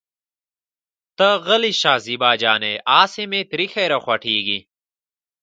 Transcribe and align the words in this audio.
ته 1.17 1.27
غلې 1.45 1.71
شه 1.81 1.93
زېبا 2.05 2.31
جانې 2.41 2.73
اسې 3.01 3.23
مې 3.31 3.41
تريخی 3.51 3.85
راخوټکېږي. 3.93 4.59